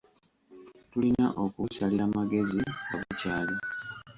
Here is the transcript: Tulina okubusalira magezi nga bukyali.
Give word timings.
Tulina 0.91 1.25
okubusalira 1.43 2.05
magezi 2.15 2.61
nga 2.69 2.97
bukyali. 3.05 3.55